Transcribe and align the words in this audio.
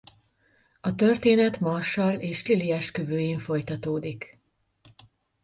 A 0.81 0.95
történet 0.95 1.59
Marshall 1.59 2.13
és 2.15 2.45
Lily 2.45 2.71
esküvőjén 2.71 3.39
folytatódik. 3.39 4.39